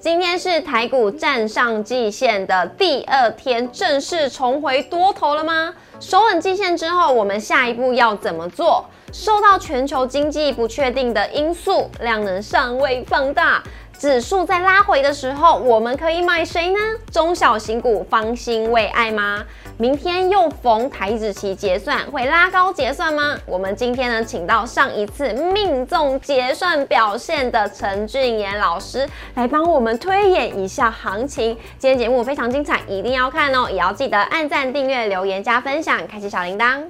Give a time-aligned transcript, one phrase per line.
[0.00, 5.74] 今天是台股站上季线的第二天，正式重回多头了吗？
[6.00, 8.82] 守稳季线之后，我们下一步要怎么做？
[9.12, 13.62] 受到全球经济不确定的因素，量能尚未放大。
[13.98, 16.78] 指数在拉回的时候，我们可以买谁呢？
[17.12, 19.44] 中小型股方兴未艾吗？
[19.80, 23.34] 明天又逢台子期结算，会拉高结算吗？
[23.46, 31.56] 我们今天呢，请到上一次命中结算表现的陈俊言老师来帮我们推演一下行情。
[31.78, 33.70] 今天节目非常精彩，一定要看哦！
[33.70, 36.82] 也要记得按赞、订阅、留言、加分享，开启小铃铛。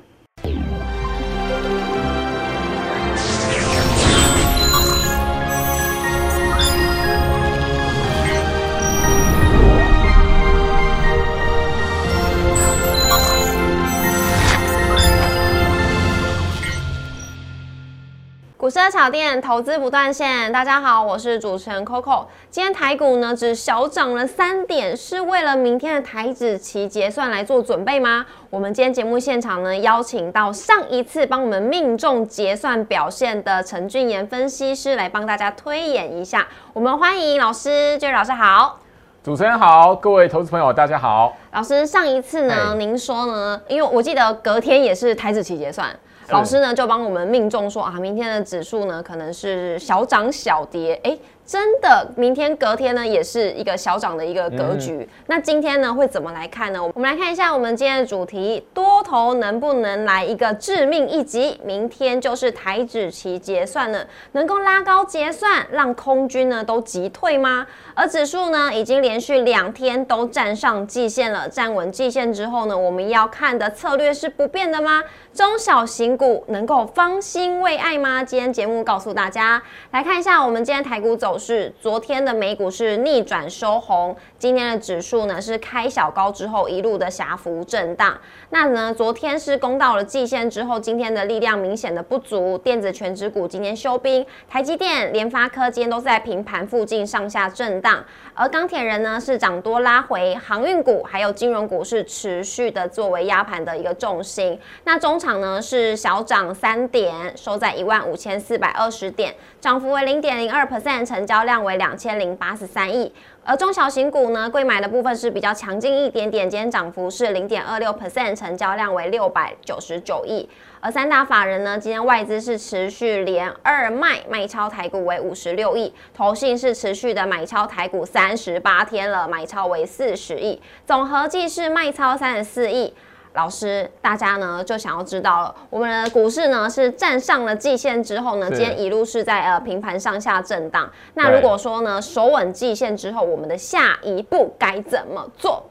[18.80, 22.24] 股市炒店投资不断线，大家好，我是主持人 Coco。
[22.48, 28.24] 今天台股呢只小涨了三点，是为了明天的台指期结算来做准备吗？
[28.48, 36.48] 我们今天节目现场呢邀请到上一次帮我们命中结算表现的陈俊言分析师来帮大家推演一下。
[36.72, 38.78] 我们欢迎老师，俊老师好，
[39.22, 41.36] 主持人好，各位投资朋友大家好。
[41.52, 43.60] 老师上一次呢，您说呢？
[43.68, 45.94] 因为我记得隔天也是台指期结算。
[46.30, 51.18] 老师呢就帮我们命中说啊，明天的指数呢可能是小涨小跌，哎。
[51.50, 55.08] 真的，明天隔天呢也是一个小涨的一个格局。
[55.26, 56.80] 那今天呢会怎么来看呢？
[56.80, 61.60] 我们来看一下我们今天的主题：多头能不能来一个致命一击？
[61.64, 67.66] 明天就是台指期结算了，能够拉高结算，让空军呢都急退吗？
[67.96, 75.02] 而指数呢已经连续两天都站上季线了，站稳季线之后呢，我们要看的策略是不变的吗？
[75.34, 78.22] 中小型股能够方兴未艾吗？
[78.22, 81.39] 今天节目告诉大家，来看一下我们今天台股走。
[81.40, 88.16] 是昨天的美股是逆转收红，今天的指数呢是开小高之后一路的狭幅震荡。
[88.50, 104.60] 那呢，昨天是攻到了季线之后，今天的力量明显的不足，电子全指股今天休兵，台积电、联发科今天都在平盘附近上下震荡，而钢铁人呢是涨多拉回，航运股还有金融股是持续的作为压盘的一个重心。
[104.84, 111.26] 那中场呢是小涨三点，收在一万五千四百二十点，涨幅为零点零二 percent 成。
[111.30, 113.12] 交量为两千零八十三亿，
[113.44, 120.48] 而中小型股呢，贵买的部分是比较强劲一点点，今天涨幅是零点二六 percent，成交量为六百九十九亿。
[120.80, 132.92] 而三大法人呢，今天外资是持续连二卖，卖超台股为五十六亿，投信是持续的买超台股三十八天了，买超为四十亿，总合计是卖超三十四亿。
[133.34, 140.90] 老师，大家呢就想要知道了，我们的股市呢是站上了季线之后呢，今天一路是在呃平盘上下震荡。
[141.14, 145.62] 那如果说呢守稳季线之后，我们的下一步该怎么做？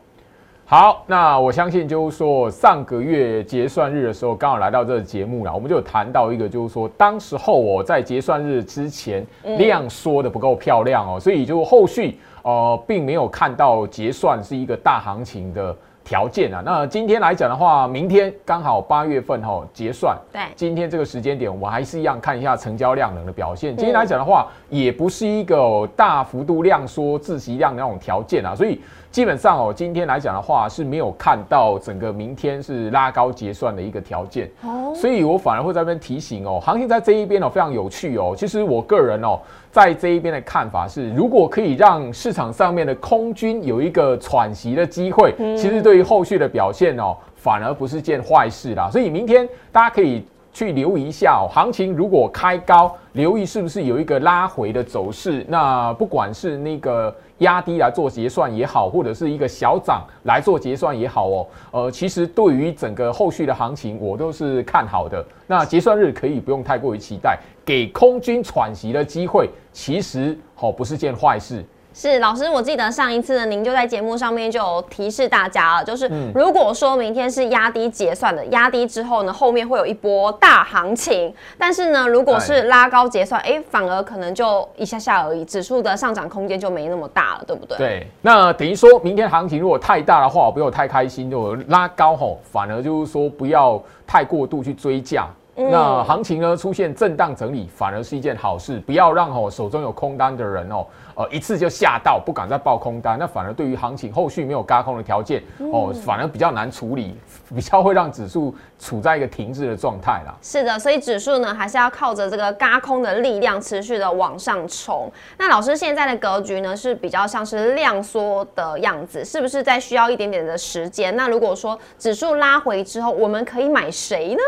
[0.66, 9.26] 好，那我相信就是说上个月结算日的时候，刚好来到这个节目了，我们就有谈到一个，就是说当时候我在结算日之前
[9.58, 15.76] 量缩的不够漂亮哦，所以就后续呃并没有看到结算是一个大行情的。
[16.04, 23.76] 条件啊，那今天来讲的话，明天刚好八月份哈结算，对，今天这个时间点，我还是一样看一下成交量能的表现。
[23.76, 28.80] 今天来讲的话，也不是一个大幅度量缩、自息量的那种条件啊，所以。
[29.12, 38.36] 基本上哦，今天来讲的话是没有看到整个明天是拉高结算的一个条件哦，所以我反而会在这边提醒哦，行情在这一边哦非常有趣哦。
[38.38, 39.40] 其实我个人哦
[39.72, 48.90] 在这一边的看法是，如果可以让市场上面的空军有一个喘息的机会，其实对于后续的表现哦反而不是件坏事啦。
[48.92, 50.24] 所以明天大家可以。
[50.52, 55.46] 去留意一下哦，行情如果开高，留意是不是有一个拉回的走势。
[55.48, 65.26] 那不管是那个压低来做结算也好，或者是一个小涨来做结算也好哦，呃，其实对于整个后续的行情，我都是看好的。
[65.48, 71.66] 那结算日可以不用太过于期待，给空军喘息的机会，其实哦不是件坏事。
[72.02, 81.34] 是老师，我记得上一次呢，您就在节目上面就有提示大家了，就是如果说明天是压低结算的，压低之后呢，后面会有一波大行情。
[81.58, 87.78] 但是呢，如果是拉高结算，哎，反而可能就一下下而已，指数的上涨空间就没那么大了，对不对？
[87.78, 95.28] 对，那等于说明天行情如果太大的话，不要太开心，就拉高吼，反而就是说不要太过度去追价。
[95.70, 98.80] 那行情呢出现震荡整理，反而是一件好事。
[98.80, 100.86] 不要让哦手中有空单的人哦，
[101.16, 103.18] 呃一次就吓到，不敢再报空单。
[103.20, 107.18] 那反而对于行情后续没有嘎空的条件哦，反而比较难处理，
[107.54, 110.34] 比较会让指数处在一个停滞的状态啦。
[110.42, 115.12] 是的，所以指数呢还是要靠着这个嘎空的力量持续的往上冲。
[115.38, 121.16] 那老师现在的格局呢是比较像是量缩的样子，是不是在需要一点点的时间？
[121.16, 124.42] 那如果说指数拉回之后，我们可以买谁呢？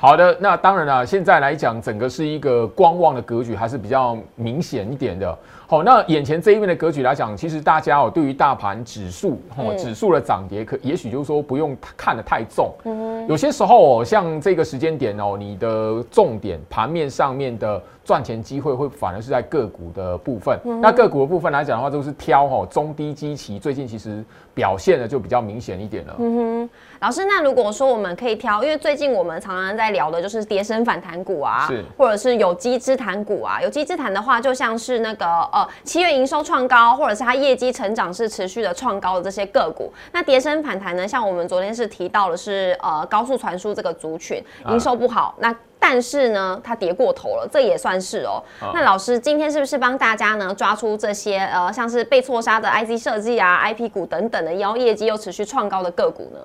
[0.00, 5.38] 好的，那当然了，现在来讲，整个是一个观望的格局，还是比较明显一点的。
[5.66, 12.72] 好，那眼前这一面的格局来讲，其实大家哦，对于大盘指数哦，指数的涨跌，可也许就是说不用看得太重。
[12.84, 17.82] 嗯，有些时候哦，像这个时间点哦，你的重点盘面上面的。
[18.10, 26.16] 赚钱机会会反而是在个股的部分，那个股的部分来讲的话，就是挑哈中低基期，最近其实表现的就比较明显一点了。
[26.18, 45.54] 嗯哼，老师，那如果说我们可以挑，因为最近我们常常在聊的就是跌升反弹股啊，是，或者是有机之谈股啊，有机之谈的话，就像是那个呃七月营收创高，或者是它业绩成长是持续的创高的这些个股，那跌升反弹呢，像我们昨天是提到的是呃高速传输这个族群营收不好，那。
[45.80, 48.40] 但是呢，它跌过头了，这也算是哦。
[48.74, 56.38] 那老师今天是不是帮大家呢抓出这些呃，像是被错杀的 IC 设计啊、IP 股等等的，然后业绩又持续创高的个股呢？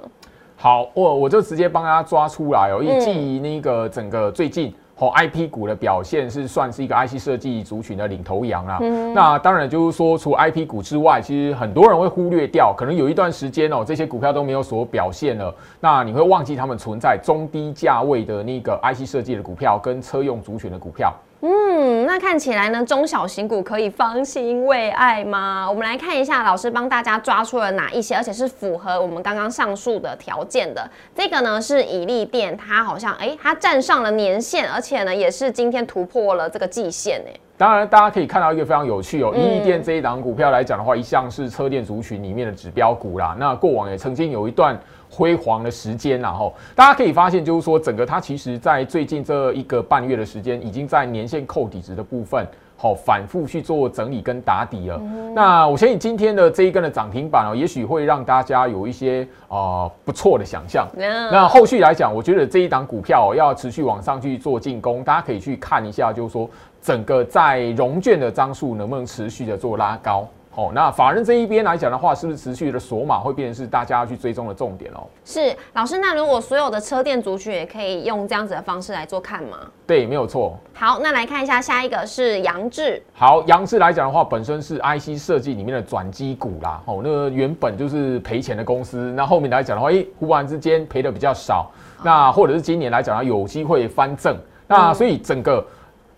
[0.58, 4.74] 好，我我就直接帮大家抓出来哦，以及那个整个最近。
[4.98, 8.80] 哦，I P 股的表现是算是一个 I C 设计族群的领头羊啦。
[9.14, 15.54] 那当然就是说，除 I P 股之外，其实很多人会忽略掉，可能有一段时间哦，这些股票都没有所表现了。
[15.82, 21.14] 那你会忘记他们存在中低价位的那个 I C 设计的股票跟车用族群的股票。
[21.48, 25.70] 嗯，那看起来呢，中小型股可以放心为爱吗？
[25.70, 30.90] 我们来看一下，老师帮大家抓出了哪一些，而且是符合我们刚刚上述的条件的。
[31.14, 37.40] 这个呢是以利电，它好像哎，它站上了年线，而且呢也是今天突破了这个季线哎。
[37.58, 43.36] 当然，大家可以看到一个非常有趣哦，以利店这一档股票来讲的话，一向是车电族群里面的指标股啦。
[43.40, 44.78] 那过往也曾经有一段。
[45.08, 55.00] 辉煌的时间，然后大家可以发现，就是说整个它其实在最近这一个半月的时间，已经在年线扣底值的部分，好反复去做整理跟打底了。
[55.34, 60.86] 那我相信今天的这一根的涨停板哦，也许会让大家有一些啊不错的想象。
[60.98, 66.50] 那后续来讲，我觉得这一档股票要持续往上去做进攻，大家可以去看一下，就是说
[66.86, 70.28] 整个在融券的张数能不能持续的做拉高。
[70.54, 75.02] 哦，那法人这一边来讲的话，是不是持续的锁码会变成是大家要去追踪的重点哦？
[75.26, 79.58] 是，老师，那如果所有的车店族群也可以用这样子的方式来做看吗？
[79.88, 80.58] 对，没有错。
[80.74, 83.02] 好，那来看一下下一个是杨志。
[83.14, 86.80] 好，杨志来讲的话，本身是 IC 设计里面的转机股啦。
[86.86, 91.70] 哦，那个原本就是赔钱的公司，那后面来讲的话，哎，忽然之间赔的比较少，
[92.04, 94.38] 那或者是今年来讲，有机会翻正。
[94.68, 95.66] 那所以整个。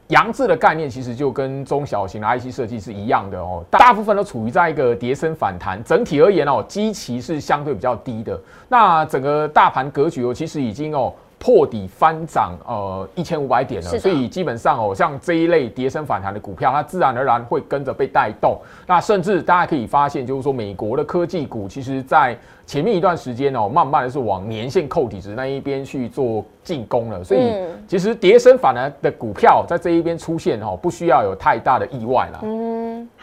[0.09, 5.83] 扬字的概念其实就跟中小型的 IC 设计是一样的哦，大部分都处于在一个跌升反弹。
[5.83, 8.39] 整体而言哦，基期是相对比较低的。
[8.69, 18.57] 那整个大盘格局哦，其实已经哦破底翻涨呃一千五百点了，所以基本上哦，像这一类跌升反弹的股票，它自然而然会跟着被带动。
[18.85, 26.43] 那甚至大家可以发现，就是说美国的科技股，其实在前面一段时间哦，慢慢的是往年线扣底值那一边去做。
[26.67, 27.53] 进攻了，所以
[27.87, 32.39] 其实跌升反弹的股票在这一边出现哦，不需要有太大的意外了。
[32.43, 32.76] 嗯，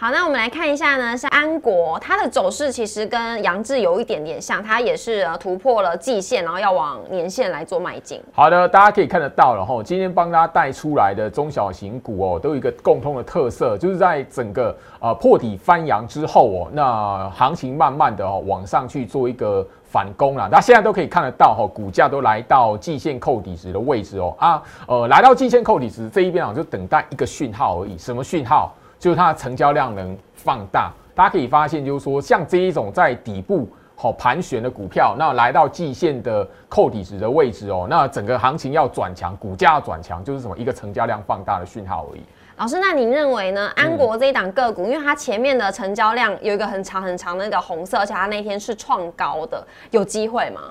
[0.05, 8.21] 好，那我们来看一下呢，是安国，它的走势其实跟杨志有一点点像，它也是呃突破了季线，然后要往年线来做迈进。
[8.35, 19.67] 好的，大家可以看得到了哈，今天帮大家带出来的中小型股哦，都有一个共通的特色，就是在整个呃破底翻扬之后哦，那行情慢慢的哦往上去做一个。
[19.95, 27.97] 反攻了，那现在都可以看得到哈，股价都来到季线扣底值的位置哦啊，呃，来到季线扣底值这一边啊，就等待一个讯号而已。
[27.97, 28.75] 什么讯号？
[29.05, 30.91] 就是它的成交量能放大。
[31.15, 42.23] 大家可以发现，就是说像这一种在底部好盘旋的股票，那来到季线的扣底值的位置哦，那整个行情要转强，股价要转强，就是什么一个成交量放大的讯号而已。
[42.57, 43.71] 老师，那您认为呢？
[43.77, 50.63] 安国这一档个股，因为它前面的成交量有一个很长很长的那个红色，而且它那天是创高的，有机会吗？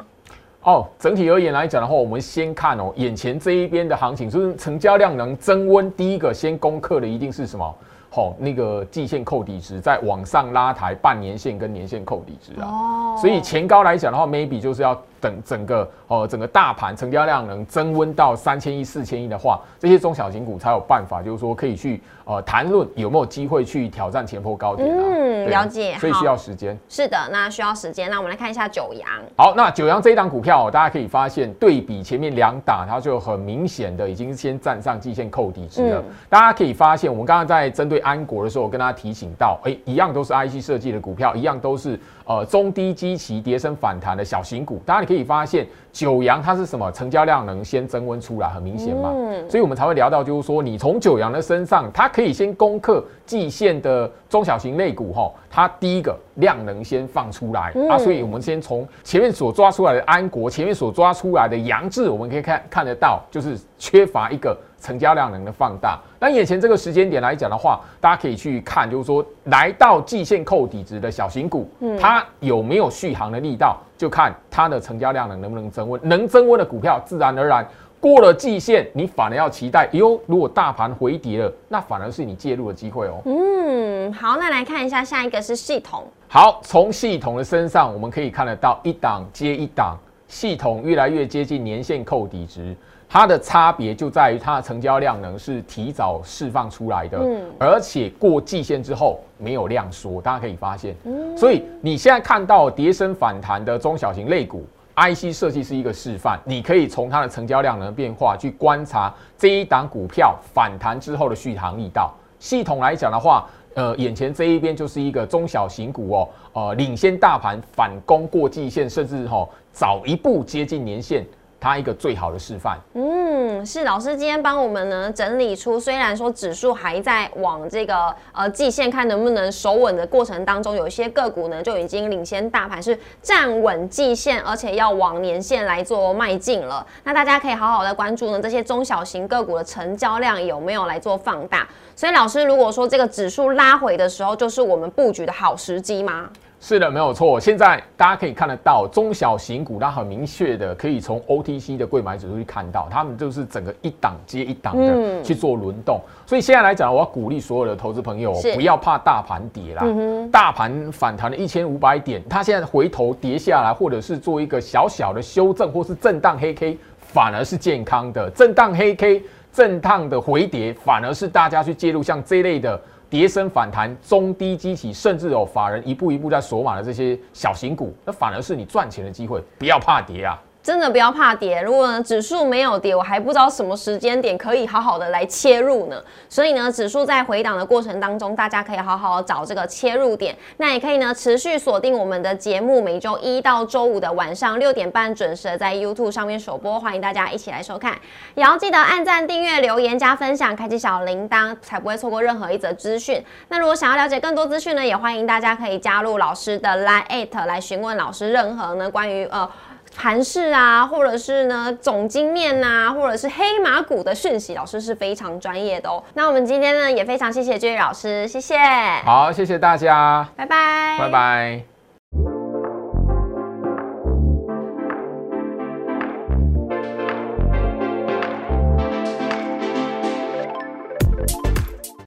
[0.63, 7.75] 哦，整体而言来讲的话，我们先看哦，眼前这一边的行情，就是成交量能增温，第一个先攻克的一定是什么？
[8.15, 12.67] 好，那个季线扣底值在往上拉抬，半年线跟年线扣底值啊。
[12.67, 13.17] 哦。
[13.19, 25.01] 所以前高来讲的话，maybe 就是要等整个哦整个大盘成交量能增温到三千亿、四千亿的话，这些中小型股才有办法，就是说可以去呃谈论有没有机会去挑战前波高点啊。
[25.01, 25.95] 嗯，了解。
[25.97, 26.77] 所以需要时间。
[26.89, 28.09] 是的，那需要时间。
[28.09, 29.07] 那我们来看一下九阳。
[29.37, 36.03] 好，那九阳这一档股票，大家可以发现对比前面两档，它就很明显的已经先站上季线扣底值了。
[36.29, 41.97] 大家可以发现，我们刚刚在针对安国的时候，我跟大家提醒到，哎，一样都是 IC 设计的股票，一样都是。
[42.25, 46.89] 呃，中低基期跌升反弹的小型股，大家你可以发现九阳它是什么？
[46.93, 49.11] 成交量能先增温出来，很明显嘛。
[49.13, 49.49] 嗯。
[49.49, 55.29] 所以我们才会聊到，就是说你从九阳的身上，它可以先攻克季线的中小型类股哈。
[55.51, 64.57] 它第一个量能先放出来啊，所以我们先从前面所抓出来的安国，前面所抓出来的杨志，我们可以看看得到，就是缺乏一个。
[64.83, 75.99] 成交量能的放大，那眼前这个时间点来讲的话，大家可以去看，就是说来到季线扣底值的小型股，它有没有续航的力道，就看它的成交量能能不能增温。
[76.03, 77.65] 能增温的股票，自然而然
[78.01, 83.21] 过了季线，你反而要期待，哟，如果大盘回跌了，那反而是你介入的机会哦。
[83.23, 86.03] 嗯，好，那来看一下下一个是系统。
[86.27, 89.97] 好，从系统的身上，我们可以看得到一档接一档，
[90.27, 92.75] 系统越来越接近年线扣底值。
[93.13, 104.65] 它的差别就在于它的成交量能是提早释放出来的，嗯，而且过季线之后没有量缩，大家可以发现，嗯，所以你现在看到跌升反弹的中小型类股
[104.95, 112.11] ，IC 设计是一个示范，你可以从它的成交量能变化去观察这一档股票反弹之后的续航力道。
[112.39, 121.23] 系统来讲的话，呃，眼前这一边就是一个中小型股哦，呃，领先大盘反攻过季线，甚至哈早一步接近年线。
[121.63, 122.77] 它一个最好的示范。
[122.93, 136.85] 嗯，是老师今天帮我们呢整理出，虽然说指数还在往这个呃季线看能不能守稳的过程当中，有一些个股呢就已经领先大盘是站稳季线，而且要往年线来做迈进了。
[137.05, 141.65] 那大家可以好好的关注呢这些中小型个股的成交量有没有来做放大。
[141.95, 146.27] 所以老师如果说这个指数拉回的时候，就是我们布局的好时机吗？
[146.65, 147.37] 是的，没有错。
[147.37, 155.99] 现在大家可以看得到中小型股，它很明确的可以从 OTC 的贵买指数去看到，他们就是整个一档接一档的去做轮动。
[156.25, 159.83] 所以现在来讲，我要鼓励所有的投资朋友不要怕大盘跌啦。
[160.31, 168.29] 大盘反弹了一千五百点，它现在回头跌下来，或者是做一个小小的修正，或是震荡黑 K，反而是健康的。
[168.29, 172.79] 震荡黑 K，震荡的回跌，反而是大家去介入像这类的。
[173.13, 180.41] 跌升反弹、中低激起，甚至有法人一步一步在锁码的这些小型股，那反而是你赚钱的机会，不要怕跌啊！
[180.63, 186.01] 真的不要怕跌，如果呢指数没有跌，我还不知道什么时间点可以好好的来切入呢。
[186.29, 190.33] 所以呢，指数在回档的过程当中，大家可以好好找这个切入点。
[190.55, 197.93] 那也可以呢持续锁定我们的节目，每周一到周五的晚上六点半准时在 YouTube 上面首播，欢迎大家一起来收看。
[198.35, 203.21] 也要记得按赞、订阅、留言、加分享，开启小铃铛，才不会错过任何一则资讯。
[203.49, 209.49] 那如果想要了解更多资讯呢，也欢迎大家可以加入老师的 Line 来询问老师任何呢关于呃。
[209.95, 216.03] 盘市啊，或者是呢总经面呐，或者是黑马股的讯息，老师是非常专业的哦。
[216.13, 218.57] 那我们今天呢也非常谢谢 J 老师，谢谢。
[219.05, 221.72] 好，谢谢大家，拜拜，拜拜。